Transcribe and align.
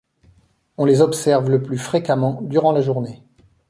On 0.79 0.85
les 0.85 1.01
observe 1.01 1.51
le 1.51 1.61
plus 1.61 1.77
fréquemment 1.77 2.39
durant 2.41 2.71
la 2.71 2.81
journée. 2.81 3.21